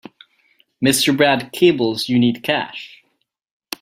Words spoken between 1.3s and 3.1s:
cables you need cash.